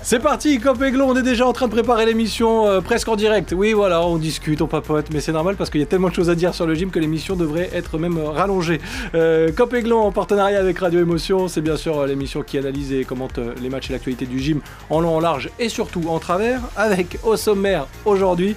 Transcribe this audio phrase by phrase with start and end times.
[0.00, 3.52] C'est parti, Cop on est déjà en train de préparer l'émission euh, presque en direct.
[3.54, 6.14] Oui, voilà, on discute, on papote, mais c'est normal parce qu'il y a tellement de
[6.14, 8.80] choses à dire sur le gym que l'émission devrait être même euh, rallongée.
[9.14, 13.04] Euh, Cop en partenariat avec Radio Émotion, c'est bien sûr euh, l'émission qui analyse et
[13.04, 16.60] commente les matchs et l'actualité du gym en long, en large et surtout en travers,
[16.76, 18.56] avec au sommaire aujourd'hui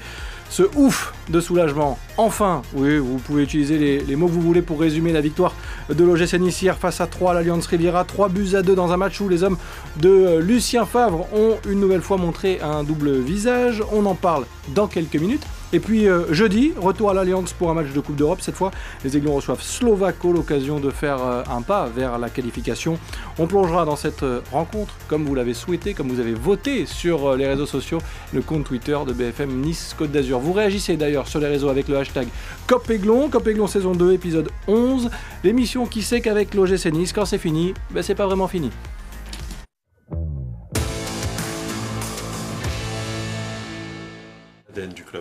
[0.52, 1.98] ce ouf de soulagement.
[2.18, 5.56] Enfin, oui, vous pouvez utiliser les, mots que vous voulez pour résumer la victoire
[5.90, 8.04] de l'OGC Nice hier face à 3 à l'Alliance Riviera.
[8.04, 9.58] 3 buts à 2 dans un match où les hommes
[9.98, 13.82] de euh, Lucien Favre ont une nouvelle fois montré un double visage.
[13.94, 14.46] On en parle
[14.76, 15.48] dans quelques minutes.
[15.74, 18.42] Et puis euh, jeudi, retour à l'Alliance pour un match de Coupe d'Europe.
[18.42, 18.72] Cette fois,
[19.06, 23.00] les Aiglons reçoivent Slovako, l'occasion de faire euh, un pas vers la qualification.
[23.40, 27.36] On plongera dans cette euh, rencontre comme vous l'avez souhaité, comme vous avez voté sur
[27.38, 28.00] les réseaux sociaux,
[28.34, 30.40] le compte Twitter de BFM Nice Côte d'Azur.
[30.40, 32.28] Vous réagissez d'ailleurs sur les réseaux avec le hashtag
[32.68, 35.10] COPEGLON, COPEGLON saison 2, épisode 11.
[35.44, 38.72] L'émission qui sait qu'avec l'OGC Nice, quand c'est fini, ben c'est pas vraiment fini.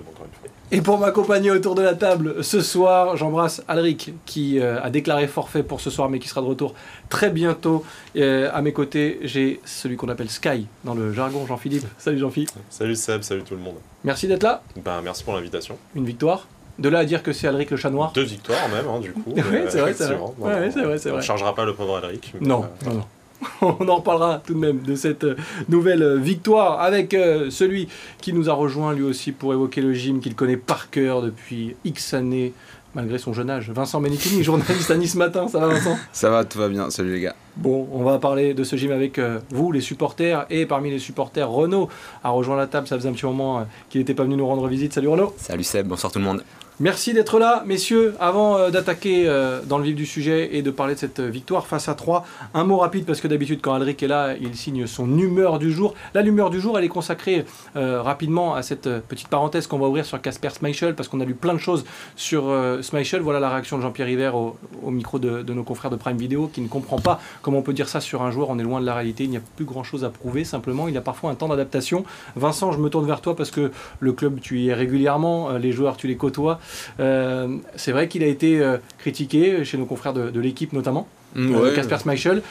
[0.00, 0.48] Club, encore une fois.
[0.72, 5.26] Et pour m'accompagner autour de la table ce soir, j'embrasse Alric qui euh, a déclaré
[5.26, 6.74] forfait pour ce soir mais qui sera de retour
[7.08, 7.84] très bientôt.
[8.16, 11.86] Euh, à mes côtés, j'ai celui qu'on appelle Sky dans le jargon, Jean-Philippe.
[11.98, 12.50] Salut Jean-Philippe.
[12.68, 13.76] Salut Seb, salut tout le monde.
[14.04, 14.62] Merci d'être là.
[14.84, 15.76] Ben, merci pour l'invitation.
[15.94, 16.46] Une victoire.
[16.78, 18.12] De là à dire que c'est Alric le chat noir.
[18.12, 19.32] Deux victoires même, hein, du coup.
[19.36, 21.10] oui, c'est vrai, c'est vrai.
[21.12, 22.32] on ne chargera pas le pauvre Alric.
[22.40, 23.04] Non, euh, non, non.
[23.62, 25.36] on en reparlera tout de même de cette euh,
[25.68, 27.88] nouvelle euh, victoire avec euh, celui
[28.20, 31.76] qui nous a rejoint lui aussi pour évoquer le gym qu'il connaît par cœur depuis
[31.84, 32.52] X années,
[32.94, 33.70] malgré son jeune âge.
[33.70, 35.96] Vincent Benitini, journaliste à Nice Matin, ça va Vincent?
[36.12, 37.36] Ça va, tout va bien, salut les gars.
[37.56, 41.50] Bon, on va parler de ce gym avec vous, les supporters, et parmi les supporters,
[41.50, 41.88] Renaud
[42.22, 44.66] a rejoint la table, ça faisait un petit moment qu'il n'était pas venu nous rendre
[44.68, 44.94] visite.
[44.94, 46.42] Salut Renaud Salut Seb, bonsoir tout le monde.
[46.82, 48.14] Merci d'être là, messieurs.
[48.20, 51.28] Avant euh, d'attaquer euh, dans le vif du sujet et de parler de cette euh,
[51.28, 54.54] victoire face à 3, un mot rapide parce que d'habitude quand Alric est là, il
[54.54, 55.92] signe son humeur du jour.
[56.14, 60.06] La humeur du jour, elle est consacrée rapidement à cette petite parenthèse qu'on va ouvrir
[60.06, 61.84] sur Casper Schmeichel parce qu'on a lu plein de choses
[62.16, 62.44] sur
[62.82, 63.20] Schmeichel.
[63.20, 66.48] Voilà la réaction de Jean-Pierre River au, micro de, de, nos confrères de Prime Video
[66.48, 68.48] qui ne comprend pas comment on peut dire ça sur un joueur.
[68.50, 69.24] On est loin de la réalité.
[69.24, 70.44] Il n'y a plus grand chose à prouver.
[70.44, 72.04] Simplement, il a parfois un temps d'adaptation.
[72.36, 73.70] Vincent, je me tourne vers toi parce que
[74.00, 75.50] le club, tu y es régulièrement.
[75.52, 76.58] Les joueurs, tu les côtoies.
[76.98, 81.54] Euh, c'est vrai qu'il a été euh, critiqué chez nos confrères de, l'équipe notamment, mm,
[81.54, 82.42] euh, Casper Schmeichel.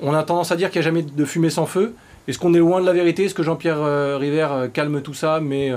[0.00, 1.94] On a tendance à dire qu'il n'y a jamais de fumée sans feu.
[2.28, 3.24] Est-ce qu'on est loin de la vérité?
[3.24, 5.40] Est-ce que Jean-Pierre River calme tout ça?
[5.40, 5.72] Mais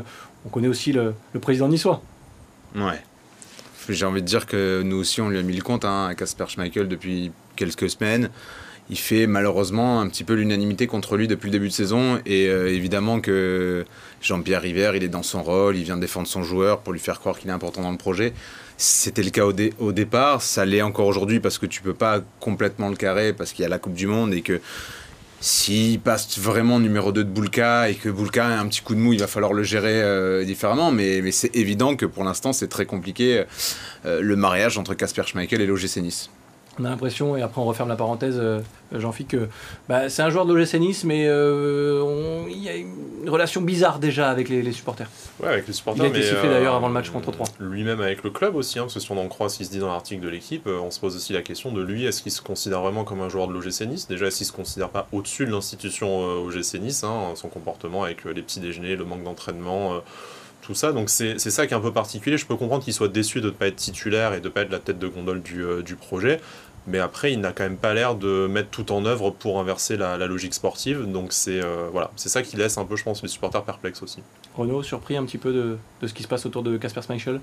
[0.46, 2.02] on connaît aussi le, président niçois.
[2.76, 3.02] Ouais.
[3.90, 6.16] J'ai envie de dire que nous aussi, on lui a mis le compte hein, à
[6.16, 8.30] Casper Schmeichel depuis quelques semaines
[8.90, 12.20] il fait malheureusement un petit peu l'unanimité contre lui depuis le début de saison.
[12.26, 13.86] Et euh, évidemment que
[14.22, 17.20] Jean-Pierre River, il est dans son rôle, il vient défendre son joueur pour lui faire
[17.20, 18.34] croire qu'il est important dans le projet.
[18.78, 22.90] C'était le cas au, départ, ça l'est encore aujourd'hui parce que tu peux pas complètement
[22.90, 24.60] le carrer parce qu'il y a la Coupe du Monde et que
[25.40, 29.00] s'il passe vraiment numéro 2 de Boulka et que Boulka a un petit coup de
[29.00, 30.92] mou, il va falloir le gérer euh, différemment.
[30.92, 33.44] Mais, c'est évident que pour l'instant, c'est très compliqué
[34.06, 36.02] euh, le mariage entre Casper Schmeichel et l'OGC
[36.80, 38.60] on a l'impression, et après on referme la parenthèse, euh,
[38.92, 39.50] Jean-Philippe, que
[39.88, 44.00] bah, c'est un joueur de l'OGC Nice, mais euh, il y a une relation bizarre
[44.00, 45.10] déjà avec les, supporters.
[45.40, 46.06] Ouais, avec les supporters.
[46.06, 47.48] Il a été sifflé d'ailleurs avant le match contre 3.
[47.62, 49.66] Euh, lui-même avec le club aussi, hein, parce que si on en croit ce qui
[49.66, 52.24] se dit dans l'article de l'équipe, on se pose aussi la question de lui, est-ce
[52.24, 54.90] qu'il se considère vraiment comme un joueur de l'OGC Nice Déjà, est-ce qu'il se considère
[54.90, 59.24] pas au-dessus de l'institution OGC Nice, hein, son comportement avec les petits déjeuners, le manque
[59.24, 60.02] d'entraînement
[60.64, 60.92] tout ça.
[60.92, 62.38] Donc c'est ça qui est un peu particulier.
[62.38, 64.62] Je peux comprendre qu'il soit déçu de ne pas être titulaire et de ne pas
[64.62, 66.40] être la tête de gondole du, euh, du projet.
[66.86, 69.96] Mais après, il n'a quand même pas l'air de mettre tout en œuvre pour inverser
[69.96, 71.10] la, logique sportive.
[71.10, 74.02] Donc c'est euh, voilà, c'est ça qui laisse un peu, je pense, les supporters perplexes
[74.02, 74.22] aussi.
[74.56, 77.40] Renaud, surpris un petit peu de, de ce qui se passe autour de Casper Schmeichel?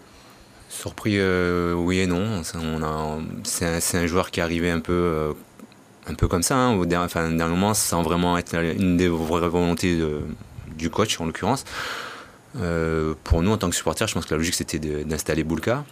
[0.68, 2.42] Surpris, euh, oui et non.
[2.42, 5.34] C'est un, un, joueur qui est arrivé un peu,
[6.06, 6.56] un peu comme ça.
[6.56, 10.20] Hein, au dernier, enfin, dernier moment, sans vraiment être une des vraies volontés de,
[10.76, 11.64] du coach, en l'occurrence.
[12.56, 15.84] Euh, pour nous, en tant que supporters, je pense que la logique c'était d'installer Boulka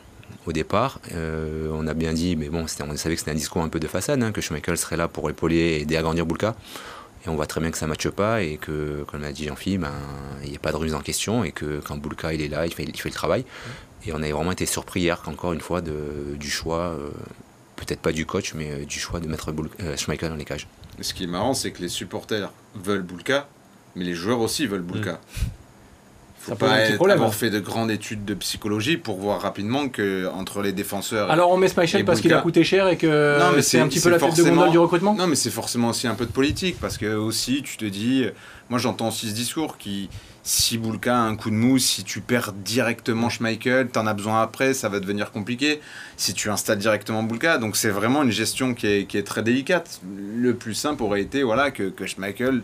[0.46, 1.00] au départ.
[1.12, 3.80] Euh, on a bien dit, mais bon, on savait que c'était un discours un peu
[3.80, 6.54] de façade, hein, que Schmeichel serait là pour épauler et aider à grandir Boulka.
[7.24, 9.46] Et on voit très bien que ça ne matche pas et que, comme l'a dit
[9.46, 9.92] Jean-Philippe, ben,
[10.44, 12.66] il n'y a pas de remise en question et que quand Boulka il est là,
[12.66, 13.44] il fait, il fait le travail.
[14.06, 17.10] Et on a vraiment été surpris hier, encore une fois, de, du choix, euh,
[17.76, 19.52] peut-être pas du coach, mais du choix de mettre
[19.96, 20.68] Schmeichel dans les cages.
[21.00, 23.48] Ce qui est marrant, c'est que les supporters veulent Boulka,
[23.96, 25.14] mais les joueurs aussi veulent Boulka.
[25.14, 25.46] Mm
[26.48, 30.62] faut pas être, avoir fait de grandes études de psychologie pour voir rapidement que entre
[30.62, 31.30] les défenseurs.
[31.30, 34.10] Alors on met Schmeichel parce qu'il a coûté cher et que c'est un petit peu
[34.10, 35.14] la tête de gondole du recrutement?
[35.14, 38.26] Non, mais c'est forcément aussi un peu de politique parce que aussi tu te dis,
[38.68, 40.08] moi j'entends aussi ce discours qui
[40.48, 44.40] si Boulka a un coup de mou, si tu perds directement Schmeichel, en as besoin
[44.40, 45.78] après, ça va devenir compliqué.
[46.16, 49.42] Si tu installes directement Boulka, donc c'est vraiment une gestion qui est, qui est, très
[49.42, 50.00] délicate.
[50.36, 52.62] Le plus simple aurait été voilà que, que Schmeichel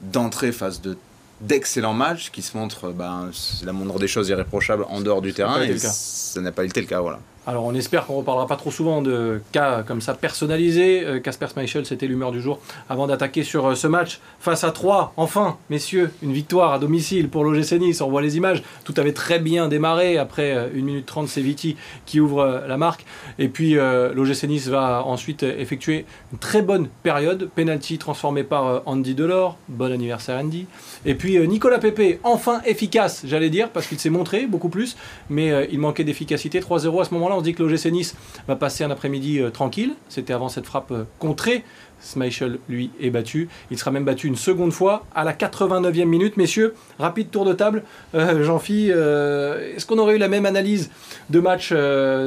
[0.00, 0.96] d'entrée face de
[1.40, 5.32] d'excellents matchs qui se montrent, ben, c'est la moindre des choses irréprochables en dehors du
[5.32, 5.60] terrain.
[5.62, 7.20] Et ça n'a pas été le cas, voilà.
[7.48, 11.04] Alors on espère qu'on ne reparlera pas trop souvent de cas comme ça personnalisés.
[11.04, 12.58] Euh, Casper Schmeichel, c'était l'humeur du jour
[12.88, 15.12] avant d'attaquer sur euh, ce match face à 3.
[15.16, 18.00] Enfin, messieurs, une victoire à domicile pour l'OGC Nice.
[18.00, 18.64] On voit les images.
[18.82, 20.18] Tout avait très bien démarré.
[20.18, 23.06] Après 1 euh, minute 30, c'est Viti qui ouvre la marque.
[23.38, 27.48] Et puis l'OGC Nice va ensuite effectuer une très bonne période.
[27.54, 29.56] Penalty transformé par Andy Delors.
[29.68, 30.66] Bon anniversaire Andy.
[31.04, 34.96] Et puis Nicolas Pepe, enfin efficace, j'allais dire, parce qu'il s'est montré beaucoup plus.
[35.30, 36.60] Mais il manquait d'efficacité.
[36.60, 38.14] 3-0 à ce moment-là on se dit que l'OGC Nice
[38.48, 39.94] va passer un après-midi euh, tranquille.
[40.08, 41.64] C'était avant cette frappe euh, contrée.
[42.00, 43.48] Smeichel, lui, est battu.
[43.70, 46.36] Il sera même battu une seconde fois à la 89e minute.
[46.36, 47.82] Messieurs, rapide tour de table.
[48.14, 50.90] Euh, Jean-Phi, est-ce qu'on aurait eu la même analyse
[51.30, 51.72] de match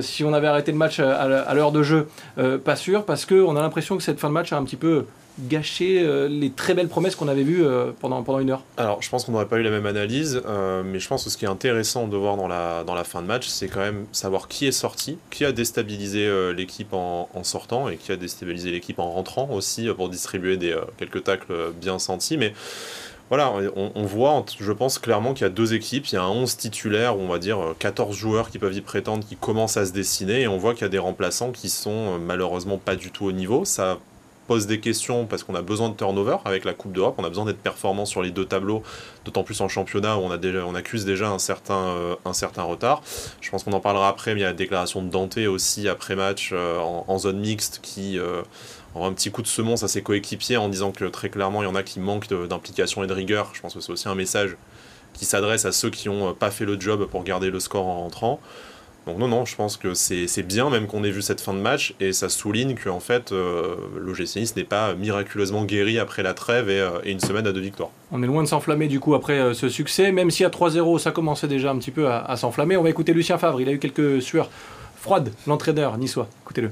[0.02, 2.08] si on avait arrêté le match à l'heure de jeu?
[2.66, 5.06] Pas sûr, parce qu'on a l'impression que cette fin de match a un petit peu
[5.48, 9.02] gâcher euh, les très belles promesses qu'on avait vues euh, pendant, pendant une heure Alors,
[9.02, 11.38] je pense qu'on n'aurait pas eu la même analyse, euh, mais je pense que ce
[11.38, 14.06] qui est intéressant de voir dans la, dans la fin de match, c'est quand même
[14.12, 18.72] savoir qui est sorti, qui a déstabilisé l'équipe en, en, sortant et qui a déstabilisé
[18.72, 22.38] l'équipe en rentrant aussi pour distribuer des, quelques tacles bien sentis.
[22.38, 22.54] Mais
[23.30, 26.08] voilà, on, voit, je pense clairement qu'il y a deux équipes.
[26.08, 29.24] Il y a un 11 titulaire, on va dire 14 joueurs qui peuvent y prétendre,
[29.24, 32.18] qui commencent à se dessiner, et on voit qu'il y a des remplaçants qui sont
[32.18, 33.66] malheureusement pas du tout au niveau.
[33.66, 34.00] Ça
[34.50, 37.30] pose des questions parce qu'on a besoin de turnover avec la Coupe d'Europe, on a
[37.30, 38.82] besoin d'être performant sur les deux tableaux,
[39.24, 43.04] d'autant plus en championnat où on, accuse déjà un certain, euh, un certain retard.
[43.42, 45.88] Je pense qu'on en parlera après, mais il y a la déclaration de Dante aussi
[45.88, 48.42] après match euh, en, zone mixte qui euh,
[48.96, 51.70] un petit coup de semonce à ses coéquipiers en disant que très clairement il y
[51.70, 53.52] en a qui manquent d'implication et de rigueur.
[53.54, 54.58] Je pense que c'est aussi un message
[55.14, 58.00] qui s'adresse à ceux qui n'ont pas fait le job pour garder le score en
[58.00, 58.40] rentrant.
[59.08, 61.60] Donc non, non, je pense que c'est bien même qu'on ait vu cette fin de
[61.60, 66.22] match et ça souligne qu'en en fait euh, l'OGC Nice n'est pas miraculeusement guéri après
[66.22, 67.90] la trêve et, euh, une semaine à deux victoires.
[68.12, 71.00] On est loin de s'enflammer du coup après euh, ce succès, même si à 3-0
[71.00, 72.78] ça commençait déjà un petit peu à, s'enflammer.
[72.78, 74.50] On va écouter Lucien Favre, il a eu quelques sueurs
[74.96, 76.28] froides, l'entraîneur niçois.
[76.44, 76.72] Écoutez-le.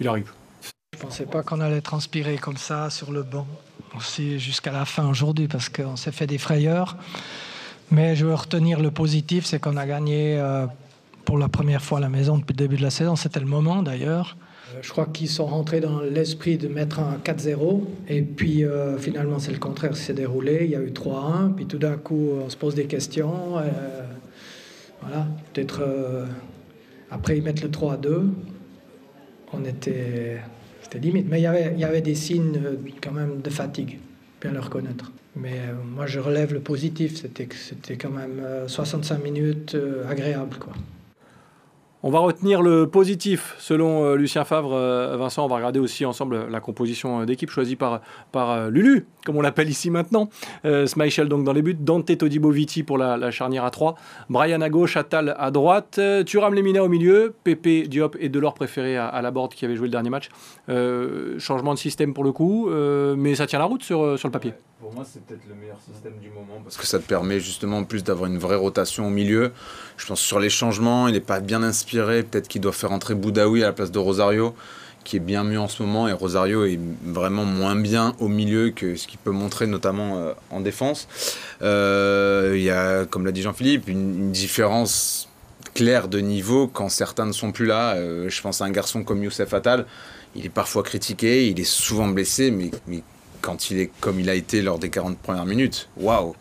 [0.00, 0.32] Il arrive.
[0.94, 3.46] Je pensais pas qu'on allait transpirer comme ça sur le banc
[3.96, 6.96] aussi jusqu'à la fin aujourd'hui parce qu'on s'est fait des frayeurs.
[7.90, 10.66] Mais je veux retenir le positif, c'est qu'on a gagné euh,
[11.24, 13.16] pour la première fois à la maison depuis le début de la saison.
[13.16, 14.36] C'était le moment d'ailleurs.
[14.74, 17.82] Euh, je crois qu'ils sont rentrés dans l'esprit de mettre un 4-0.
[18.08, 20.60] Et puis euh, finalement, c'est le contraire qui s'est déroulé.
[20.64, 21.54] Il y a eu 3-1.
[21.54, 23.54] Puis tout d'un coup, on se pose des questions.
[25.00, 25.82] voilà, peut-être
[27.10, 28.28] après ils mettent le 3-2.
[29.54, 30.42] On était.
[30.82, 31.26] C'était limite.
[31.28, 32.60] Mais il y, avait, il y avait des signes
[33.02, 33.98] quand même de fatigue,
[34.40, 35.10] bien le reconnaître.
[35.40, 37.14] Mais euh, moi, je relève le positif.
[37.16, 40.56] C'était quand même 65 euh, minutes euh, agréables.
[40.58, 40.72] Quoi.
[42.04, 44.72] On va retenir le positif selon euh, Lucien Favre.
[44.72, 49.08] Euh, Vincent, on va regarder aussi ensemble la composition euh, d'équipe choisie par, par Lulu,
[49.26, 50.30] comme on l'appelle ici maintenant.
[50.64, 50.86] Euh,
[51.28, 53.96] donc dans les buts, Dante Todibo Viti pour la, charnière à 3,
[54.30, 58.96] Brian à gauche, Attal à droite, Thuram Lemina au milieu, Pepe Diop et Delors préféré
[58.96, 60.28] à, la board qui avait joué le dernier match.
[61.38, 62.70] changement de système pour le coup,
[63.16, 64.52] mais ça tient la route sur, sur le papier.
[64.80, 67.82] Pour moi, c'est peut-être le meilleur système du moment parce que ça te permet justement
[67.82, 69.52] plus d'avoir une vraie rotation au milieu.
[69.96, 71.87] Je pense sur les changements, il n'est pas bien inspiré.
[71.96, 74.54] Peut-être qu'il doit faire entrer Boudaoui à la place de Rosario,
[75.04, 76.08] qui est bien mieux en ce moment.
[76.08, 80.32] Et Rosario est vraiment moins bien au milieu que ce qu'il peut montrer, notamment euh,
[80.50, 81.08] en défense.
[81.62, 85.28] Euh, il y a, comme l'a dit Jean-Philippe, une, différence
[85.74, 87.94] claire de niveau quand certains ne sont plus là.
[87.94, 89.86] Euh, je pense à un garçon comme Youssef Attal.
[90.34, 93.02] Il est parfois critiqué, il est souvent blessé, mais, mais
[93.40, 96.34] quand il est comme il a été lors des 40 premières minutes, waouh,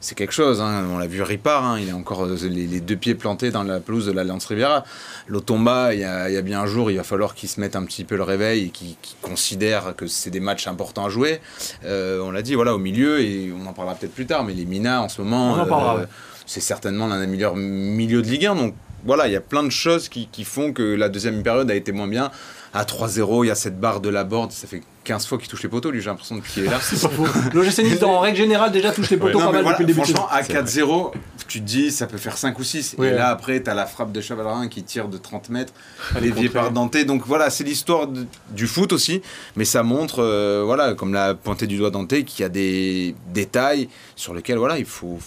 [0.00, 0.60] c'est quelque chose.
[0.60, 0.86] Hein.
[0.92, 1.78] On l'a vu Ripard, hein.
[1.80, 4.84] il a encore euh, les, deux pieds plantés dans la pelouse de l'Alliance Riviera.
[5.26, 8.04] L'Otomba, il, y a bien un jour, il va falloir qu'il se mette un petit
[8.04, 11.40] peu le réveil et qu'il considère que c'est des matchs importants à jouer.
[11.84, 14.54] Euh, on l'a dit, voilà, au milieu, et on en parlera peut-être plus tard, mais
[14.54, 16.06] les Minas en ce moment, euh,
[16.46, 18.54] c'est certainement l'un des meilleurs milieux de Ligue 1.
[18.54, 18.74] Donc
[19.04, 21.74] voilà, il y a plein de choses qui, qui font que la deuxième période a
[21.74, 22.30] été moins bien
[22.74, 25.48] à 3-0, il y a cette barre de la board, ça fait 15 fois qu'il
[25.48, 26.78] touche les poteaux, lui, j'ai l'impression qu'il est là.
[26.82, 27.26] c'est pas faux.
[27.54, 30.00] L'OGC en règle générale, déjà touche les poteaux pas mal depuis le début.
[30.00, 31.12] Franchement, à 4-0,
[31.48, 32.96] tu te dis, ça peut faire 5 ou 6.
[33.02, 35.72] et là, après, tu as la frappe de Chavalerin qui tire de 30 mètres,
[36.20, 37.04] dévié par Dante.
[37.06, 38.06] Donc voilà, c'est l'histoire
[38.50, 39.22] du foot aussi,
[39.56, 43.14] mais ça montre, euh, voilà, comme l'a pointé du doigt Dante, qu'il y a des
[43.32, 45.18] détails sur lesquels voilà, il faut,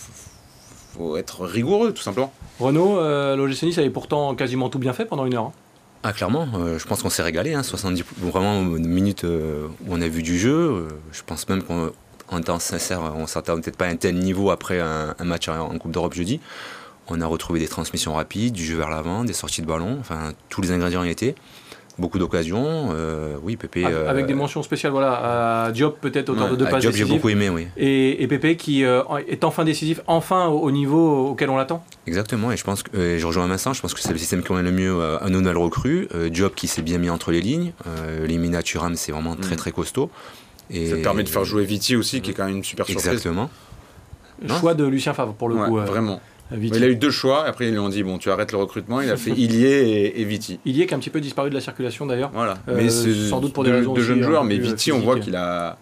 [0.96, 2.32] faut, être rigoureux, tout simplement.
[2.62, 5.46] Renaud, euh, l'OGC avait pourtant quasiment tout bien fait pendant une heure.
[5.46, 5.54] Hein.
[6.04, 10.02] Ah clairement, euh, je pense qu'on s'est régalé, hein, 70 vraiment minutes euh, où on
[10.02, 10.50] a vu du jeu.
[10.52, 14.50] Euh, je pense même qu'en temps sincère, on s'attendait peut-être pas à un tel niveau
[14.50, 16.40] après un, match en Coupe d'Europe jeudi.
[17.08, 20.32] On a retrouvé des transmissions rapides, du jeu vers l'avant, des sorties de ballon, enfin
[20.50, 21.36] tous les ingrédients y étaient.
[21.98, 22.90] Beaucoup d'occasions.
[22.94, 23.86] Euh, oui, Pépé.
[23.86, 26.94] Avec, avec des mentions spéciales, voilà, à Diop peut-être autant ouais, de deux passes Diop,
[26.94, 27.68] j'ai beaucoup aimé, oui.
[27.78, 31.84] Et, et Pépé qui euh, est enfin décisif, enfin au, au niveau auquel on l'attend.
[32.08, 34.42] Exactement, et je pense que euh, je rejoins Vincent, je pense que c'est le système
[34.42, 36.08] qui convient le mieux euh, à nos nouvelles recrues.
[36.16, 39.54] Euh, Diop qui s'est bien mis entre les lignes, euh, Limina Thuram c'est vraiment très
[39.56, 39.58] Mm.
[39.58, 40.10] très costaud.
[40.70, 42.86] Et Ça te permet de faire jouer Viti aussi, qui est quand même une super
[42.86, 43.06] surprise.
[43.08, 43.50] Exactement.
[44.42, 44.56] Non.
[44.56, 45.78] Choix de Lucien Favre pour le Ouais, coup.
[45.80, 46.22] euh, vraiment.
[46.58, 46.78] Viti.
[46.78, 49.02] Il a eu deux choix, après ils lui ont dit bon, tu arrêtes le recrutement.
[49.02, 50.60] Il a fait Ilié et, et Viti.
[50.66, 52.32] Il y est qui a un petit peu disparu de la circulation d'ailleurs.
[52.34, 52.56] Voilà.
[52.68, 54.56] Euh, mais c'est sans doute pour des de, raisons de jeunes un joueurs, peu mais
[54.60, 55.78] euh, Viti, on voit qu'il a.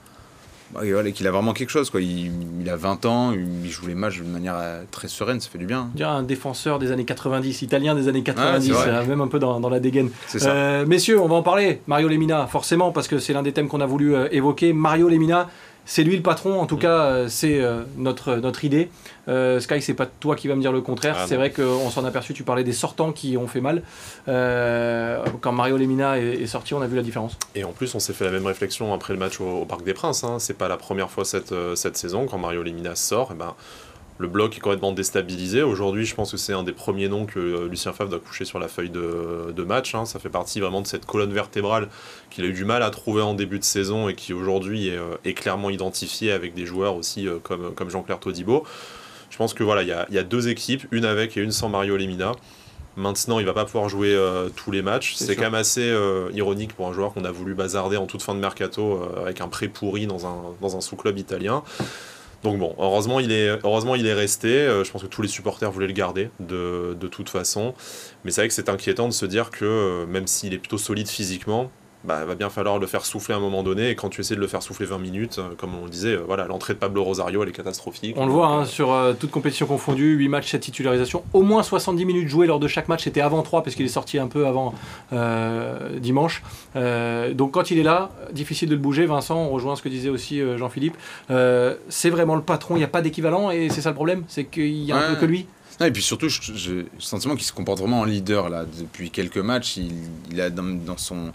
[0.73, 1.89] bah, voilà, qu'il a vraiment quelque chose.
[1.89, 2.01] Quoi.
[2.01, 5.49] Il, il a 20 ans, il joue les matchs de manière euh, très sereine, ça
[5.49, 5.89] fait du bien.
[5.93, 8.89] On dirait un défenseur des années 90, italien des années 90, c'est vrai.
[8.89, 10.09] euh, même un peu dans, dans la dégaine.
[10.43, 11.81] Euh, messieurs, on va en parler.
[11.87, 14.73] Mario Lemina, forcément, parce que c'est l'un des thèmes qu'on a voulu euh, évoquer.
[14.73, 15.49] Mario Lemina,
[15.91, 18.89] c'est lui le patron, en tout cas, euh, c'est euh, notre, notre idée.
[19.27, 21.15] Euh, Sky, c'est pas toi qui va me dire le contraire.
[21.17, 23.81] Ah, c'est vrai qu'on s'en aperçu, tu parlais des sortants qui ont fait mal.
[24.27, 27.37] Euh, quand Mario Lemina est, est sorti, on a vu la différence.
[27.55, 29.83] Et en plus, on s'est fait la même réflexion après le match au, au Parc
[29.83, 30.23] des Princes.
[30.23, 30.37] Hein.
[30.37, 33.29] C'est pas la première fois cette, cette saison quand Mario Lemina sort.
[33.33, 33.55] eh ben,
[34.19, 35.63] le bloc est complètement déstabilisé.
[35.63, 38.43] Aujourd'hui, je pense que c'est un des premiers noms que euh, Lucien Favre doit coucher
[38.45, 39.95] sur la feuille de, de match.
[39.95, 40.05] hein.
[40.05, 41.87] Ça fait partie vraiment de cette colonne vertébrale
[42.29, 44.97] qu'il a eu du mal à trouver en début de saison et qui aujourd'hui est,
[44.97, 48.65] euh, est clairement identifiée avec des joueurs aussi euh, comme, comme Jean-Claire Todibo.
[49.29, 51.41] Je pense que voilà, il y a, il y a deux équipes, une avec et
[51.41, 52.33] une sans Mario Lemina.
[52.97, 55.13] Maintenant, il va pas pouvoir jouer euh, tous les matchs.
[55.15, 58.21] C'est quand même assez euh, ironique pour un joueur qu'on a voulu bazarder en toute
[58.21, 61.63] fin de mercato euh, avec un prêt pourri dans un, dans un sous-club italien.
[62.43, 64.47] Donc bon, heureusement il est, resté.
[64.47, 67.73] Euh, je pense que tous les supporters voulaient le garder de, de toute façon.
[68.23, 70.77] Mais c'est vrai que c'est inquiétant de se dire que euh, même s'il est plutôt
[70.77, 71.69] solide physiquement,
[72.05, 73.89] bah, il va bien falloir le faire souffler à un moment donné.
[73.89, 76.15] Et quand tu essaies de le faire souffler 20 minutes, euh, comme on le disait,
[76.15, 78.15] euh, voilà, l'entrée de Pablo Rosario, elle est catastrophique.
[78.17, 81.61] On le voit hein, sur euh, toute compétition confondue, 8 matchs, 7 titularisations, au moins
[81.63, 84.27] 70 minutes jouées lors de chaque match, c'était avant 3 parce qu'il est sorti un
[84.27, 84.73] peu avant
[85.13, 86.41] euh, dimanche.
[86.75, 89.05] Euh, donc quand il est là, difficile de le bouger.
[89.05, 90.95] Vincent, on rejoint ce que disait aussi euh, Jean-Philippe.
[91.31, 94.23] Euh, c'est vraiment le patron, il n'y a pas d'équivalent et c'est ça le problème,
[94.27, 95.15] c'est qu'il y a un Ouais.
[95.15, 95.47] peu que lui.
[95.79, 98.65] Non, et puis surtout, j'ai le sentiment qu'il se comporte vraiment en leader là.
[98.65, 99.93] Depuis quelques matchs, il,
[100.29, 101.31] il a dans, dans son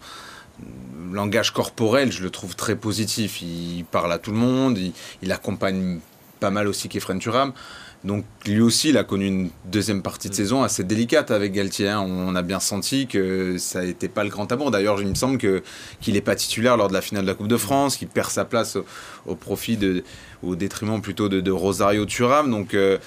[1.12, 3.42] langage corporel, je le trouve très positif.
[3.42, 4.92] Il parle à tout le monde, il,
[5.22, 6.00] il accompagne
[6.40, 7.52] pas mal aussi Kefren Turam.
[8.02, 11.88] Donc lui aussi, il a connu une deuxième partie de saison assez délicate avec Galtier.
[11.88, 12.00] hein.
[12.00, 14.70] On a bien senti que ça n'était pas le grand amour.
[14.70, 15.62] D'ailleurs, il me semble que
[16.02, 18.28] qu'il n'est pas titulaire lors de la finale de la Coupe de France, qu'il perd
[18.30, 18.84] sa place au,
[19.24, 20.04] au profit de,
[20.42, 22.50] au détriment plutôt de, de Rosario Turam.
[22.50, 22.98] Donc euh,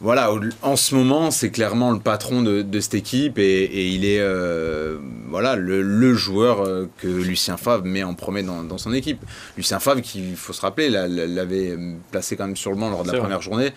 [0.00, 0.30] voilà,
[0.62, 4.20] en ce moment, c'est clairement le patron de, de cette équipe et, et il est
[4.20, 4.98] euh,
[5.28, 9.20] voilà le, le joueur euh, que Lucien Favre met en premier dans, dans son équipe.
[9.56, 11.76] Lucien Favre, qui, il faut se rappeler, l'a- l'a- l'avait
[12.10, 13.20] placé quand même sur le banc lors de la vrai.
[13.20, 13.70] première journée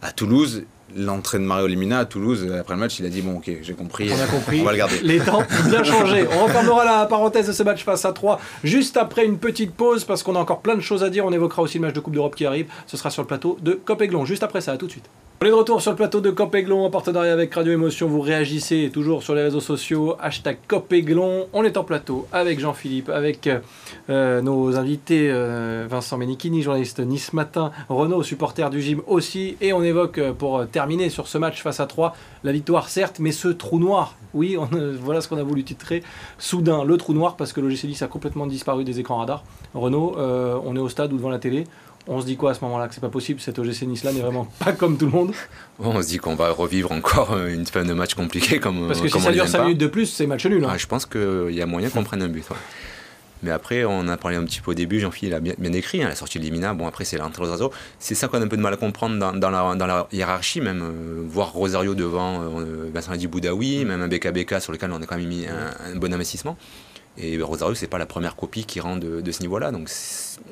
[0.00, 0.62] à Toulouse.
[0.96, 3.74] L'entrée de Mario Lemina à Toulouse, après le match, il a dit Bon, ok, j'ai
[3.74, 4.60] compris, On a compris.
[4.62, 5.00] on va le garder.
[5.02, 6.26] Les temps ont bien changé.
[6.32, 10.04] On refermera la parenthèse de ce match face à 3 juste après une petite pause
[10.04, 11.24] parce qu'on a encore plein de choses à dire.
[11.24, 12.66] On évoquera aussi le match de Coupe d'Europe qui arrive.
[12.86, 14.24] Ce sera sur le plateau de Copéglon.
[14.24, 15.08] Juste après ça, à tout de suite.
[15.44, 18.06] On est de retour sur le plateau de Copéglon en partenariat avec Radio Émotion.
[18.06, 20.16] Vous réagissez toujours sur les réseaux sociaux.
[20.18, 21.48] Hashtag Copéglon.
[21.52, 23.50] On est en plateau avec Jean-Philippe, avec
[24.08, 29.58] euh, nos invités euh, Vincent Menichini, journaliste Nice Matin, Renaud, supporter du gym aussi.
[29.60, 30.64] Et on évoque euh, pour euh,
[31.10, 34.14] sur ce match face à 3 la victoire certes, mais ce trou noir.
[34.34, 36.02] Oui, on, euh, voilà ce qu'on a voulu titrer.
[36.38, 39.44] Soudain, le trou noir parce que le GC Nice a complètement disparu des écrans radars.
[39.74, 41.64] Renaud, euh, on est au stade ou devant la télé.
[42.06, 44.12] On se dit quoi à ce moment-là Que c'est pas possible, cet OGC Nice là
[44.12, 45.32] n'est vraiment pas comme tout le monde.
[45.78, 48.86] Bon, on se dit qu'on va revivre encore euh, une fin de match compliquée comme,
[48.88, 49.64] Parce que comme si ça dure aime 5 pas.
[49.64, 50.62] minutes de plus, c'est match nul.
[50.64, 50.68] hein.
[50.72, 52.44] Ah, je pense qu'il y a moyen qu'on prenne un but.
[52.50, 52.56] ouais.
[53.44, 56.02] Mais après, on a parlé un petit peu au début, Jean-Philippe a bien, bien écrit,
[56.02, 57.70] hein, la sortie de Limina, bon après c'est l'entrée de Rosario.
[57.98, 60.08] C'est ça qu'on a un peu de mal à comprendre dans, dans la, dans la
[60.12, 64.90] hiérarchie, même euh, voir Rosario devant euh, Vincent Adi Boudaoui, même un BKBK sur lequel
[64.92, 66.56] on a quand même mis un, un bon investissement.
[67.18, 69.72] Et Rosario, c'est pas la première copie qui rend de, de ce niveau-là.
[69.72, 69.90] Donc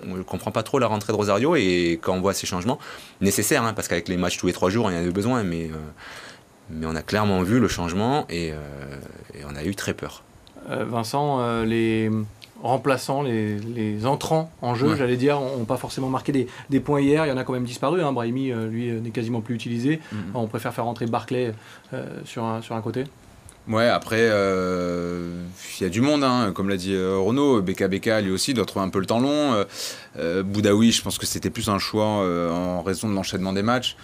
[0.06, 2.78] on ne comprend pas trop la rentrée de Rosario et quand on voit ces changements,
[3.22, 5.44] nécessaires, hein, parce qu'avec les matchs tous les trois jours, il y en avait besoin,
[5.44, 5.76] mais, euh,
[6.68, 8.56] mais on a clairement vu le changement et, euh,
[9.34, 10.22] et on a eu très peur.
[10.70, 12.10] Euh, Vincent, euh, les
[12.62, 14.96] remplaçants, les, les entrants en jeu, Ouais.
[14.96, 17.26] j'allais dire, n'ont pas forcément marqué des, des points hier.
[17.26, 18.02] Il y en a quand même disparu.
[18.02, 18.12] Hein.
[18.12, 20.00] Brahimi, euh, lui, euh, n'est quasiment plus utilisé.
[20.12, 20.18] Mhm.
[20.34, 21.52] On préfère faire rentrer Barclay
[21.92, 23.04] euh, sur, un, sur un côté.
[23.68, 25.42] Ouais, après, euh,
[25.78, 27.62] il y a du monde, hein, comme l'a dit euh, Renaud.
[27.62, 29.64] BKBK, lui aussi, doit trouver un peu le temps long.
[30.18, 33.96] Euh, Boudaoui, je pense que c'était plus un choix en raison de l'enchaînement des matchs.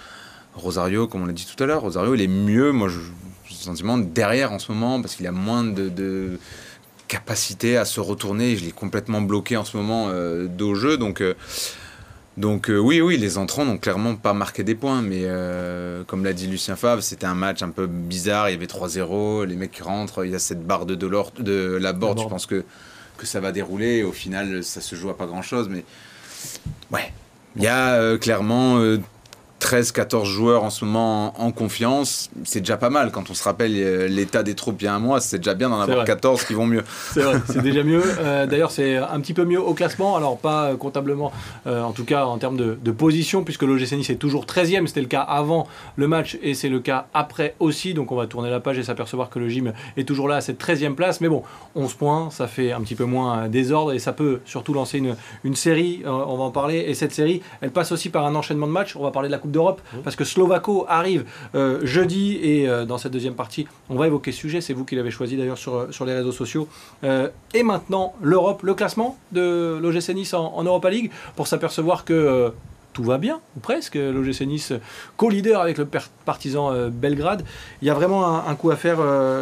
[0.55, 2.99] Rosario, comme on l'a dit tout à l'heure, Rosario, il est mieux, moi, je-
[3.47, 6.39] j'ai le sentiment, derrière en ce moment, parce qu'il a moins de, de
[7.09, 8.57] capacité à se retourner.
[8.57, 10.97] Je l'ai complètement bloqué en ce moment euh, dos jeu.
[10.97, 11.35] Donc, euh,
[12.37, 15.25] Donc euh, oui, oui, les entrants n'ont clairement pas marqué des points, mais
[16.07, 19.45] comme l'a dit Lucien Favre, c'était un match un peu bizarre, il y avait 3-0,
[19.45, 22.65] les mecs rentrent, il y a cette barre de, de la board, je pense que,
[23.17, 25.85] que ça va dérouler, au final ça se joue à pas grand-chose, mais
[26.93, 27.13] ouais,
[27.57, 28.81] il y a clairement
[29.61, 33.11] 13-14 joueurs en ce moment en, confiance, c'est déjà pas mal.
[33.11, 35.55] Quand on se rappelle euh, l'état des troupes il y a un mois, c'est déjà
[35.55, 36.85] bien d'en avoir 14 qui vont mieux.
[37.13, 38.03] C'est vrai, c'est déjà mieux.
[38.21, 41.33] Euh, d'ailleurs, c'est un petit peu mieux au classement, alors pas euh, comptablement,
[41.67, 44.87] en tout cas en termes de, position, puisque l'OGC Nice est toujours 13e.
[44.87, 47.95] C'était le cas avant le match et c'est le cas après aussi.
[47.95, 50.41] Donc on va tourner la page et s'apercevoir que le gym est toujours là à
[50.41, 51.21] cette 13e place.
[51.21, 51.43] Mais bon,
[51.75, 55.17] 11 points, ça fait un petit peu moins désordre et ça peut surtout lancer une,
[55.45, 56.03] une série.
[56.05, 56.85] on va en parler.
[56.89, 58.97] Et cette série, elle passe aussi par un enchaînement de matchs.
[58.97, 59.99] On va parler de la Coupe d'Europe, mmh.
[60.05, 61.25] parce que Slovako arrive
[61.55, 64.61] euh, jeudi et euh, dans cette deuxième partie, on va évoquer ce sujet.
[64.61, 66.69] C'est vous qui l'avez choisi d'ailleurs sur, sur les réseaux sociaux.
[67.05, 72.53] Euh, et maintenant, l'Europe, le classement de l'OGC Nice en, Europa League, pour s'apercevoir que
[72.93, 73.95] tout va bien, ou presque.
[73.95, 74.73] L'OGC Nice
[75.17, 75.87] co-leader avec le
[76.25, 77.45] partisan Belgrade.
[77.81, 78.99] Il y a vraiment un, coup à faire,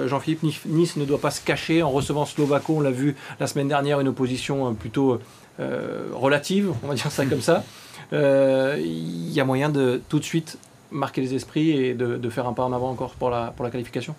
[0.06, 0.42] Jean-Philippe.
[0.66, 2.75] Nice ne doit pas se cacher en recevant Slovako.
[2.76, 5.20] On l'a vu la semaine dernière, une opposition plutôt
[5.58, 7.64] relative, on va dire ça comme ça
[8.12, 10.58] il euh, y a moyen de tout de suite
[10.92, 13.70] marquer les esprits et de, faire un pas en avant encore pour la, pour la
[13.70, 14.14] qualification?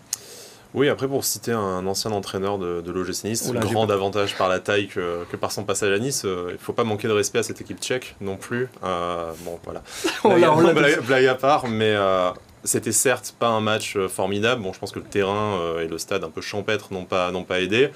[0.73, 4.59] Oui, après pour citer un ancien entraîneur de, de l'OGC Nice, grand davantage par la
[4.59, 7.13] taille que, que, par son passage à Nice, euh, il ne faut pas manquer de
[7.13, 8.67] respect à cette équipe tchèque non plus.
[8.83, 9.81] Euh, bon, voilà.
[11.07, 11.95] blague, à part, mais
[12.65, 14.61] c'était certes pas un match formidable.
[14.61, 17.61] Bon, je pense que le terrain et le stade un peu champêtre n'ont pas, pas
[17.61, 17.91] aidé.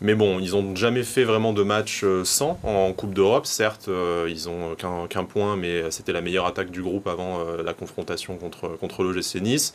[0.00, 3.46] Mais bon, ils n'ont jamais fait vraiment de match euh, sans en Coupe d'Europe.
[3.46, 7.62] Certes, euh, ils ont qu'un point, mais c'était la meilleure attaque du groupe avant euh,
[7.62, 9.72] la confrontation contre, contre l'OGC Nice.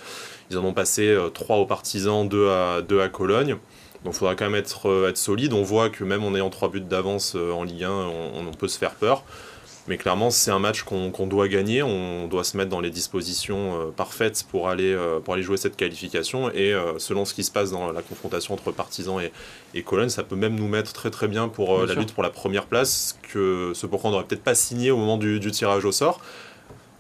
[0.52, 3.56] Ils en ont passé 3 aux partisans, 2 à, 2 à Cologne.
[4.04, 5.54] Donc il faudra quand même être, être solide.
[5.54, 8.78] On voit que même en ayant 3 buts d'avance en Ligue 1, on, peut se
[8.78, 9.24] faire peur.
[9.90, 11.82] Mais clairement, c'est un match qu'on doit gagner.
[11.82, 15.58] On doit se mettre dans les dispositions euh, parfaites pour aller, euh, pour aller jouer
[15.58, 16.52] cette qualification.
[16.52, 19.32] Et euh, selon ce qui se passe dans la confrontation entre Partisans et,
[19.74, 22.30] et Cologne, ça peut même nous mettre très très bien pour la lutte pour la
[22.30, 23.18] première place.
[23.34, 26.22] Que ce pourquoi on n'aurait peut-être pas signé au moment du, tirage au sort.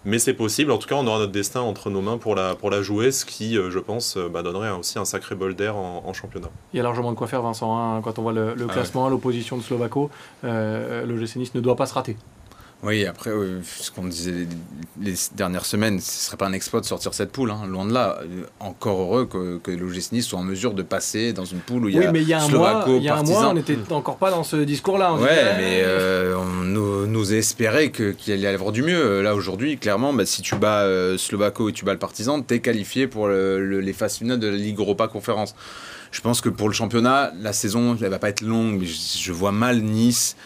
[0.05, 2.55] Mais c'est possible, en tout cas on aura notre destin entre nos mains pour la,
[2.55, 6.13] pour la jouer, ce qui, je pense, bah, donnerait aussi un sacré bol d'air en,
[6.13, 6.47] championnat.
[6.73, 9.09] Il y a largement de quoi faire, Vincent, hein, quand on voit le, ah classement,
[9.09, 10.09] l'opposition de Slovako,
[10.41, 12.15] le GC Nice ne doit pas se rater.
[12.81, 13.31] Oui, après,
[13.63, 14.47] ce qu'on disait
[15.01, 17.85] les dernières semaines, ce ne serait pas un exploit de sortir cette poule, hein, loin
[17.85, 18.19] de là.
[18.61, 21.89] Encore heureux que, que l'OGC Nice soit en mesure de passer dans une poule où
[21.89, 23.49] il y a Oui, mais il y a un mois, il y a un mois
[23.49, 25.13] on n'était encore pas dans ce discours-là.
[25.15, 29.21] Oui, mais euh, on nous, espérait qu'il allait y avoir du mieux.
[29.21, 32.53] Là, aujourd'hui, clairement, bah, si tu bats euh, Slovako et tu bats le Partizan, tu
[32.53, 35.53] es qualifié pour les phases finales de la Ligue Europa Conférence.
[36.11, 39.31] Je pense que pour le championnat, la saison, elle va pas être longue, mais je
[39.33, 40.37] vois mal Nice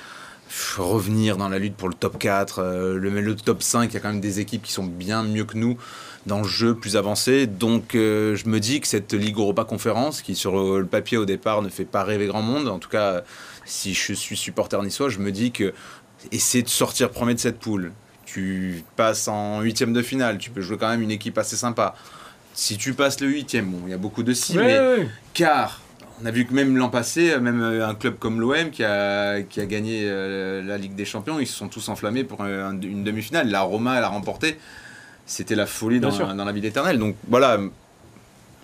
[0.77, 3.97] revenir dans la lutte pour le top 4, euh, le, le, top 5, il y
[3.97, 5.77] a quand même des équipes qui sont bien mieux que nous
[6.25, 7.47] dans le jeu plus avancé.
[7.47, 11.25] Donc euh, je me dis que cette Ligue Europa Conférence, qui sur le papier au
[11.25, 13.23] départ ne fait pas rêver grand monde, en tout cas
[13.65, 15.73] si je suis supporter niçois, je me dis que
[16.31, 17.91] essayer de sortir premier de cette poule,
[18.25, 21.95] tu passes en huitième de finale, tu peux jouer quand même une équipe assez sympa.
[22.53, 25.81] Si tu passes le huitième, bon, il y a beaucoup de si, mais car
[26.21, 29.41] on a vu que même l'an passé, même euh, un club comme l'OM qui a,
[29.41, 33.03] qui a gagné euh, la Ligue des Champions, ils se sont tous enflammés pour une
[33.03, 33.49] demi-finale.
[33.49, 34.57] La Roma, elle a remporté.
[35.25, 36.99] C'était la folie dans, dans, la ville éternelle.
[36.99, 37.57] Donc voilà,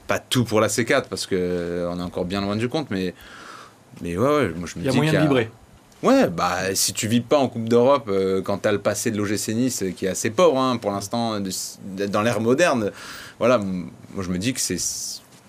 [0.08, 3.14] pas tout pour la C4 parce qu'on euh, est encore bien loin du compte, mais,
[4.02, 4.86] mais ouais, ouais moi je me dis.
[4.86, 5.50] Il y a moyen de vibrer.
[6.02, 8.10] Ouais, bah si tu vis pas en Coupe d'Europe
[8.46, 11.42] quand tu as le passé de l'OGC Nice qui est assez pauvre hein, pour l'instant
[11.42, 12.92] dans l'ère moderne,
[13.38, 14.78] voilà, moi je me dis que c'est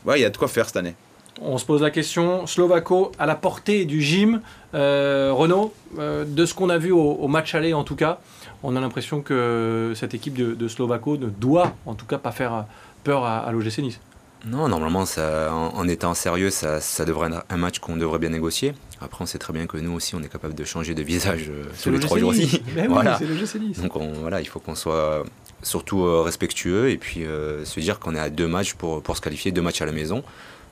[0.05, 0.97] ouais, il y a de quoi faire cette année.
[1.43, 4.43] On se pose la question, Slovako à la portée du gym.
[4.75, 8.19] Euh, Renaud, euh, de ce qu'on a vu au, match aller en tout cas,
[8.63, 12.67] on a l'impression que cette équipe de, Slovako ne doit en tout cas pas faire
[13.05, 14.01] peur à, l'OGC Nice.
[14.47, 18.75] Non, normalement, ça, en, étant sérieux, ça, devrait être un match qu'on devrait bien négocier.
[19.01, 21.47] Après, on sait très bien que nous aussi, on est capable de changer de visage
[21.49, 22.63] euh, sur les trois jours aussi.
[22.89, 23.19] voilà.
[23.59, 23.81] Nice.
[23.81, 25.25] Donc voilà, il faut qu'on soit
[25.63, 27.25] surtout respectueux et puis
[27.65, 29.93] se dire qu'on est à deux matchs pour, pour se qualifier, deux matchs à la
[29.93, 30.23] maison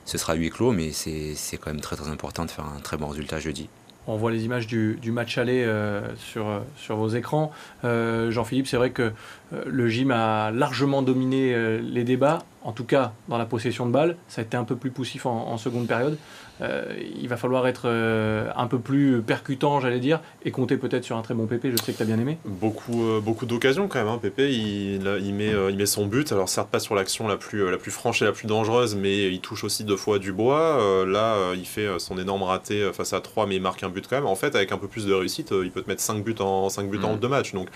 [0.08, 2.96] ce sera huis clos, mais c'est quand même très très important de faire un très
[2.96, 3.68] bon résultat jeudi.
[4.06, 6.46] On voit les images du, match aller euh, sur,
[6.78, 7.52] sur vos écrans.
[7.84, 9.12] Euh, Jean-Philippe, c'est vrai que
[9.52, 13.92] euh, le gym a largement dominé les débats, en tout cas dans la possession de
[13.92, 14.16] balles.
[14.28, 16.16] Ça a été un peu plus poussif en, seconde période.
[16.60, 16.84] Euh,
[17.20, 21.16] il va falloir être euh, un peu plus percutant, j'allais dire, et compter peut-être sur
[21.16, 21.70] un très bon Pépé.
[21.70, 22.38] Je sais que tu as bien aimé.
[22.44, 24.08] Beaucoup, euh, beaucoup d'occasions quand même.
[24.08, 24.18] Hein.
[24.20, 26.32] Pépé, il, il, met, il met son but.
[26.32, 29.32] Alors certes pas sur l'action la plus, la plus franche et la plus dangereuse, mais
[29.32, 31.04] il touche aussi deux fois du bois.
[31.06, 34.16] là, il fait son énorme raté face à 3, mais il marque un but quand
[34.16, 34.26] même.
[34.26, 36.68] En fait, avec un peu plus de réussite, il peut te mettre 5 buts en,
[36.68, 37.20] 5 buts en mm.
[37.20, 37.52] deux matchs.
[37.54, 37.68] Donc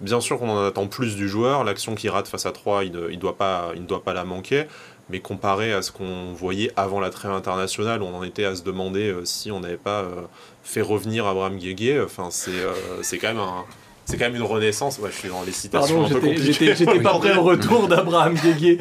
[0.00, 1.64] bien sûr qu'on en attend plus du joueur.
[1.64, 4.24] L'action qu'il rate face à 3, il ne doit, pas, il ne doit pas la
[4.24, 4.66] manquer
[5.10, 8.62] mais comparé à ce qu'on voyait avant la trêve internationale, on en était à se
[8.62, 10.22] demander euh, si on n'avait pas euh,
[10.62, 12.00] fait revenir Abraham Guégué.
[12.00, 13.64] Enfin, c'est euh, c'est quand même un,
[14.04, 14.98] c'est quand même une renaissance.
[14.98, 18.34] Ouais, je suis dans les citations Pardon, un peu J'étais pas prêt au retour d'Abraham
[18.34, 18.78] Guégué.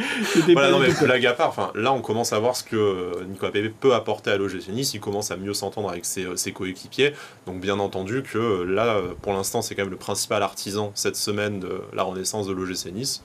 [0.54, 3.52] Voilà, non, mais blague à part, enfin, là, on commence à voir ce que Nicolas
[3.52, 4.94] Pepe peut apporter à l'OGC Nice.
[4.94, 7.14] Il commence à mieux s'entendre avec ses, ses coéquipiers.
[7.48, 11.60] Donc, bien entendu, que là, pour l'instant, c'est quand même le principal artisan cette semaine
[11.60, 13.24] de la renaissance de l'OGC Nice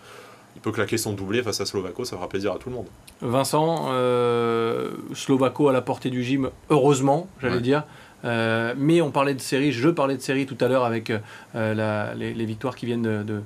[0.56, 2.86] il peut claquer son doublé face à Slovako, ça fera plaisir à tout le monde.
[3.20, 7.84] Vincent, euh, Slovako à la portée du gym, heureusement, j'allais dire.
[8.24, 11.12] Euh, mais on parlait de série, je parlais de série tout à l'heure avec
[11.54, 13.42] euh, les, victoires qui viennent de,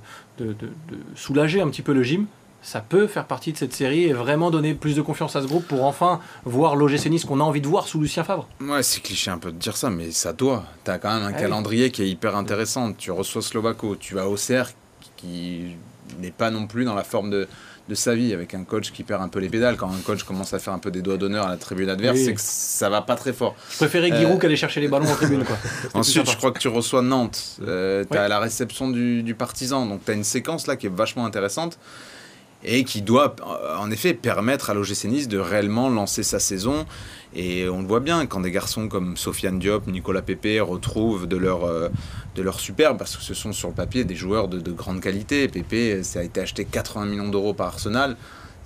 [1.17, 2.27] soulager un petit peu le gym.
[2.61, 5.47] Ça peut faire partie de cette série et vraiment donner plus de confiance à ce
[5.47, 8.49] groupe pour enfin voir l'OGC Nice qu'on a envie de voir sous Lucien Favre.
[8.61, 10.65] Ouais, c'est cliché un peu de dire ça, mais ça doit.
[10.85, 12.93] Tu as quand même un ah calendrier qui est hyper intéressant.
[12.93, 14.71] Tu reçois Slovako, tu vas au CR
[15.17, 15.77] qui
[16.21, 17.49] n'est pas non plus dans la forme de,
[17.89, 19.77] de sa vie avec un coach qui perd un peu les pédales.
[19.77, 22.19] Quand un coach commence à faire un peu des doigts d'honneur à la tribune adverse,
[22.19, 23.57] c'est que ça va pas très fort.
[23.71, 24.39] Je préférais Giroud euh...
[24.39, 25.45] qu'aller chercher les ballons en tribune.
[25.45, 25.57] Quoi.
[25.95, 27.59] Ensuite, je crois que tu reçois Nantes.
[27.67, 29.87] Euh, tu as la réception du, du partisan.
[29.87, 31.79] Donc tu as une séquence là qui est vachement intéressante
[32.65, 33.37] et qui doit
[33.79, 36.87] en effet permettre à l'OGC Nice de réellement lancer sa saison.
[37.35, 41.37] Et on le voit bien quand des garçons comme Sofiane Diop, Nicolas Pépé retrouvent de
[41.37, 41.89] leur, euh,
[42.35, 45.01] de leur superbe, parce que ce sont sur le papier des joueurs de, de grande
[45.01, 45.47] qualité.
[45.49, 48.17] Pépé, ça a été acheté 80 millions d'euros par Arsenal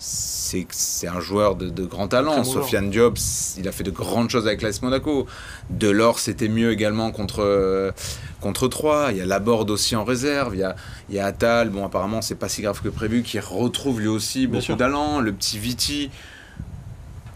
[0.05, 2.42] c'est un joueur de, de grand talent.
[2.44, 3.18] Sofiane Diop,
[3.57, 5.27] il a fait de grandes choses avec l'AS Monaco.
[5.70, 7.92] Delors, c'était mieux également contre,
[8.40, 9.12] contre 3.
[9.12, 10.55] Il y a Laborde aussi en réserve.
[10.57, 10.75] Il y a,
[11.09, 14.09] il y a Attal, bon, apparemment, c'est pas si grave que prévu, qui retrouve lui
[14.09, 15.20] aussi beaucoup d'allant.
[15.20, 16.11] Le petit Viti.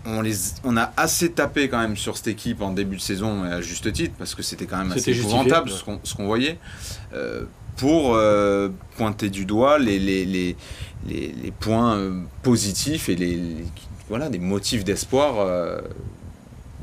[0.07, 3.43] On, les, on a assez tapé quand même sur cette équipe en début de saison,
[3.43, 6.59] à juste titre, parce que c'était quand même assez épouvantable ce qu'on voyait.
[7.15, 7.45] Euh,
[7.77, 10.57] pour euh, pointer du doigt les, les, les,
[11.07, 13.39] les points euh, positifs et les,
[14.09, 15.47] voilà, des motifs d'espoir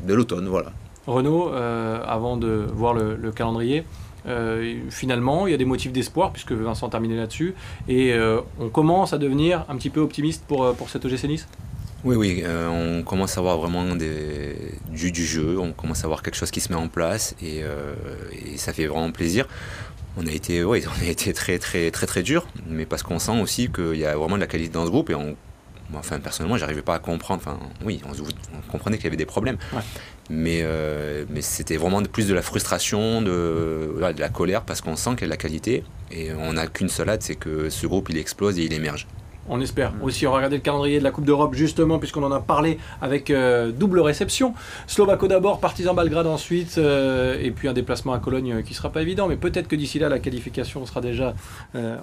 [0.05, 0.47] de l'automne.
[0.47, 0.71] Voilà.
[1.07, 3.85] Renaud, avant de voir le, calendrier,
[4.89, 7.55] finalement, il y a des motifs d'espoir, puisque Vincent a terminé là-dessus,
[7.87, 8.13] et
[8.59, 11.47] on commence à devenir un petit peu optimiste pour, pour cette OGC Nice?
[12.03, 14.55] Oui, oui, on commence à voir vraiment des,
[14.89, 17.61] du, du, jeu, on commence à voir quelque chose qui se met en place et,
[18.45, 19.47] et ça fait vraiment plaisir
[20.17, 23.19] on a été, ouais, on a été très, très, très, très dur, mais parce qu'on
[23.19, 25.35] sent aussi qu'il y a vraiment de la qualité dans ce groupe et on,
[25.93, 27.41] enfin, personnellement, j'arrivais pas à comprendre.
[27.45, 29.57] Enfin, oui, on, comprenait qu'il y avait des problèmes,
[30.29, 34.95] mais, euh, mais c'était vraiment plus de la frustration, de, de la colère, parce qu'on
[34.95, 37.69] sent qu'il y a de la qualité et on n'a qu'une seule hâte, c'est que
[37.69, 39.07] ce groupe il explose et il émerge.
[39.49, 39.93] On espère.
[40.01, 42.77] Aussi, on va regarder le calendrier de la Coupe d'Europe, justement, puisqu'on en a parlé
[43.01, 44.53] avec euh, double réception.
[44.87, 48.89] Slovako d'abord, Partizan Belgrade ensuite, euh, et puis un déplacement à Cologne euh, qui sera
[48.89, 51.33] pas évident, mais peut-être que d'ici là, la qualification sera déjà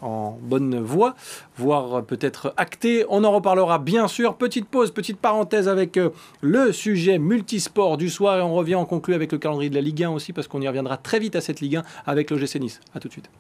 [0.03, 1.15] en bonne voie,
[1.57, 3.05] voire peut-être actée.
[3.09, 4.35] On en reparlera bien sûr.
[4.37, 5.99] Petite pause, petite parenthèse avec
[6.41, 9.81] le sujet multisport du soir, et on revient en conclut avec le calendrier de la
[9.81, 12.57] Ligue 1 aussi, parce qu'on y reviendra très vite à cette Ligue 1 avec l'OGC
[12.57, 12.81] Nice.
[12.95, 13.31] A tout de suite.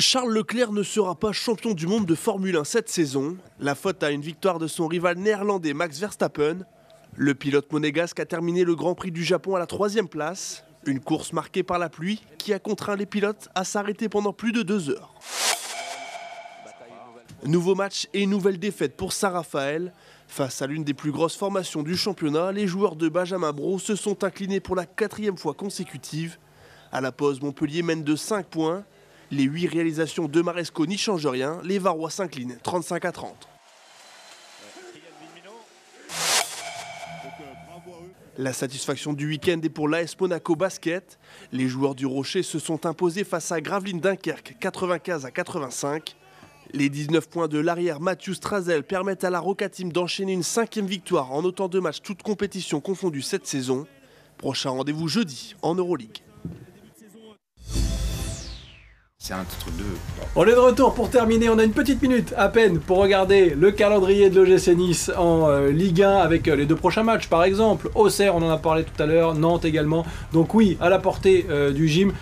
[0.00, 3.36] Charles Leclerc ne sera pas champion du monde de Formule 1 cette saison.
[3.58, 6.58] La faute à une victoire de son rival néerlandais Max Verstappen.
[7.16, 10.62] Le pilote monégasque a terminé le Grand Prix du Japon à la troisième place.
[10.86, 14.52] Une course marquée par la pluie qui a contraint les pilotes à s'arrêter pendant plus
[14.52, 15.14] de deux heures.
[17.44, 19.92] Nouveau match et nouvelle défaite pour Saint-Raphaël.
[20.28, 23.96] Face à l'une des plus grosses formations du championnat, les joueurs de Benjamin Bro se
[23.96, 26.38] sont inclinés pour la quatrième fois consécutive.
[26.92, 28.84] À la pause, Montpellier mène de 5 points.
[29.30, 31.60] Les huit réalisations de Maresco n'y changent rien.
[31.62, 33.48] Les Varois s'inclinent 35 à 30.
[38.38, 41.18] La satisfaction du week-end est pour l'AS Monaco Basket.
[41.50, 46.14] Les joueurs du Rocher se sont imposés face à Gravelines Dunkerque 95 à 85.
[46.72, 50.86] Les 19 points de l'arrière Mathieu Strazel permettent à la Roca Team d'enchaîner une cinquième
[50.86, 53.86] victoire en autant de matchs toutes compétitions confondues cette saison.
[54.36, 56.22] Prochain rendez-vous jeudi en Euroleague.
[59.28, 59.84] C'est un truc de.
[60.36, 61.50] On est de retour pour terminer.
[61.50, 65.50] On a une petite minute à peine pour regarder le calendrier de l'OGC Nice en
[65.50, 67.90] euh, Ligue 1 avec euh, les deux prochains matchs, par exemple.
[67.94, 69.34] Auxerre, on en a parlé tout à l'heure.
[69.34, 70.06] Nantes également.
[70.32, 72.14] Donc, oui, à la portée euh, du gym.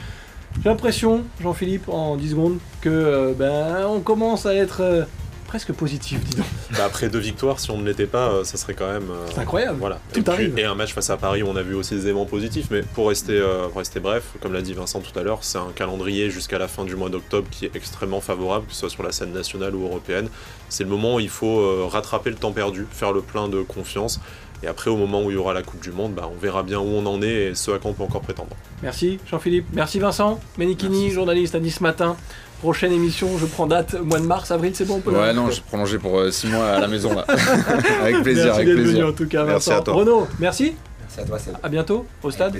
[0.60, 5.06] J'ai l'impression, Jean-Philippe, en 10 secondes, que ben, on commence à être
[5.46, 6.46] presque positif, dis donc.
[6.72, 9.10] Bah, après deux victoires, si on ne l'était pas, euh, ça serait quand même.
[9.10, 9.78] euh, C'est incroyable.
[9.78, 9.98] Voilà.
[10.12, 12.26] Tout et, puis- et un match face à Paris, on a vu aussi des éléments
[12.26, 15.38] positifs, mais pour rester, euh, pour rester bref, comme l'a dit Vincent tout à l'heure,
[15.42, 18.80] c'est un calendrier jusqu'à la fin du mois d'octobre qui est extrêmement favorable, que ce
[18.80, 20.28] soit sur la scène nationale ou européenne.
[20.68, 23.62] C'est le moment où il faut euh, rattraper le temps perdu, faire le plein de
[23.62, 24.20] confiance.
[24.62, 26.62] Et après, au moment où il y aura la Coupe du Monde, bah, on verra
[26.62, 28.48] bien où on en est et ce à quoi on peut encore prétendre.
[28.82, 29.66] Merci Jean-Philippe.
[29.74, 30.40] Merci Vincent.
[30.56, 32.16] Menikini, journaliste à Nice Matin.
[32.60, 35.50] Prochaine émission, je prends date, mois de mars, avril, c'est bon on peut Ouais, non,
[35.50, 37.24] j'ai prolongé pour 6 mois à la maison là.
[38.02, 39.06] avec plaisir, Merci avec d'être venu plaisir.
[39.08, 39.80] en tout cas, Merci Vincent.
[39.80, 39.94] à toi.
[39.94, 40.74] Renaud, merci.
[41.00, 42.56] Merci à toi, c'est À bientôt au stade.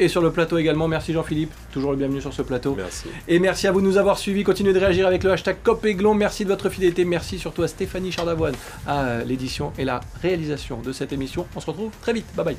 [0.00, 1.52] Et sur le plateau également, merci Jean-Philippe.
[1.72, 2.74] Toujours le bienvenu sur ce plateau.
[2.76, 3.08] Merci.
[3.26, 4.44] Et merci à vous de nous avoir suivis.
[4.44, 6.14] Continuez de réagir avec le hashtag COPEGLON.
[6.14, 7.04] Merci de votre fidélité.
[7.04, 8.54] Merci surtout à Stéphanie Chardavoine
[8.86, 11.46] à euh, l'édition et la réalisation de cette émission.
[11.56, 12.26] On se retrouve très vite.
[12.36, 12.56] Bye bye.